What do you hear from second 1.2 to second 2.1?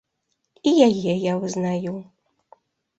я вызнаю.